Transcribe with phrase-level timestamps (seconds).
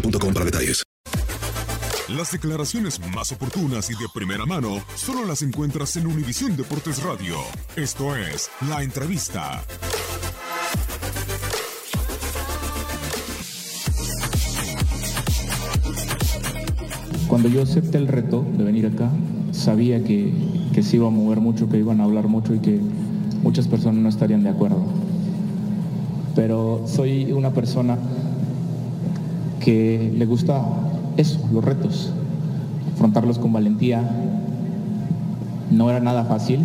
[0.00, 0.82] boostmobile.com para detalles.
[2.08, 7.36] Las declaraciones más oportunas y de primera mano solo las encuentras en Univisión Deportes Radio.
[7.74, 9.62] Esto es La Entrevista.
[17.26, 19.10] Cuando yo acepté el reto de venir acá,
[19.50, 20.32] sabía que,
[20.72, 22.80] que se iba a mover mucho, que iban a hablar mucho y que
[23.42, 24.84] muchas personas no estarían de acuerdo.
[26.36, 27.98] Pero soy una persona
[29.66, 30.62] que le gusta
[31.16, 32.10] eso, los retos,
[32.94, 34.00] afrontarlos con valentía.
[35.72, 36.60] No era nada fácil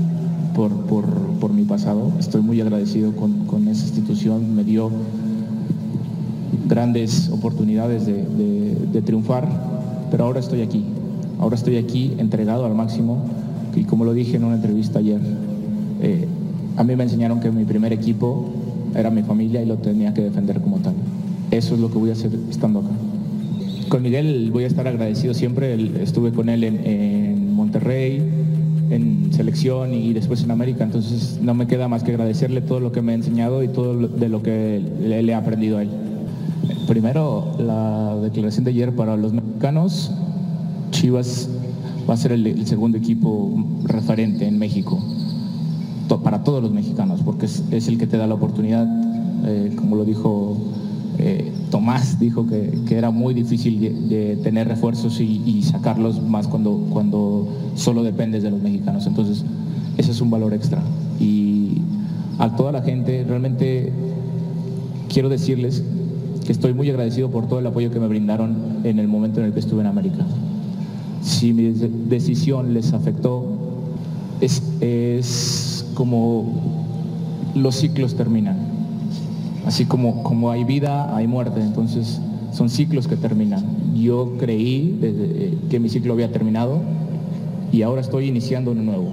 [0.53, 1.05] por, por,
[1.39, 2.11] por mi pasado.
[2.19, 4.55] Estoy muy agradecido con, con, esa institución.
[4.55, 4.91] Me dio
[6.67, 8.23] grandes oportunidades de,
[8.93, 9.49] de, triunfar,
[10.11, 10.85] pero ahora estoy aquí.
[11.39, 13.23] Ahora estoy aquí entregado al máximo
[13.75, 15.21] y como lo dije en una entrevista ayer,
[16.03, 16.27] eh,
[16.77, 18.45] a mí me enseñaron que mi primer equipo
[18.93, 20.80] era mi familia y lo tenía que defender como.
[21.51, 22.89] Eso es lo que voy a hacer estando acá.
[23.89, 26.01] Con Miguel voy a estar agradecido siempre.
[26.01, 28.23] Estuve con él en, Monterrey,
[28.89, 30.83] en selección y después en América.
[30.83, 34.07] Entonces no me queda más que agradecerle todo lo que me ha enseñado y todo
[34.07, 35.89] de lo que le, le he aprendido a él.
[36.87, 40.11] Primero, la declaración de ayer para los mexicanos.
[40.91, 41.49] Chivas
[42.09, 43.53] va a ser el, segundo equipo
[43.85, 45.01] referente en México
[46.23, 48.85] para todos los mexicanos, porque es, es el que te da la oportunidad,
[49.45, 50.57] eh, como lo dijo
[51.21, 56.47] eh, Tomás, dijo que, que, era muy difícil de, tener refuerzos y, y, sacarlos más
[56.47, 59.05] cuando, cuando solo dependes de los mexicanos.
[59.05, 59.45] Entonces,
[59.97, 60.81] ese es un valor extra.
[61.19, 61.77] Y
[62.39, 63.93] a toda la gente, realmente
[65.09, 65.83] quiero decirles
[66.45, 69.47] que estoy muy agradecido por todo el apoyo que me brindaron en el momento en
[69.47, 70.25] el que estuve en América.
[71.21, 71.71] Si mi
[72.09, 73.45] decisión les afectó,
[74.41, 76.81] es, es como
[77.53, 78.70] los ciclos terminan.
[79.65, 81.61] Así como, como hay vida, hay muerte.
[81.61, 82.19] Entonces
[82.51, 83.63] son ciclos que terminan.
[83.95, 86.81] Yo creí desde que mi ciclo había terminado
[87.71, 89.11] y ahora estoy iniciando uno nuevo.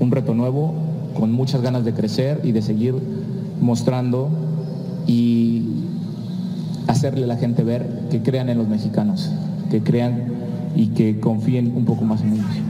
[0.00, 0.74] Un reto nuevo
[1.14, 2.94] con muchas ganas de crecer y de seguir
[3.60, 4.30] mostrando
[5.06, 5.64] y
[6.86, 9.30] hacerle a la gente ver que crean en los mexicanos,
[9.70, 10.32] que crean
[10.74, 12.69] y que confíen un poco más en ellos.